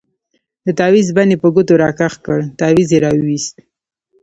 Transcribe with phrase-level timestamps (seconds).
[0.65, 3.55] د تاويز بند يې په ګوتو راكښ كړ تاويز يې راوايست.